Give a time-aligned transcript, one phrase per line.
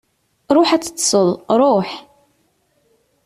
[0.55, 1.27] Ruḥ ad teṭṭseḍ,
[1.59, 1.89] ruḥ!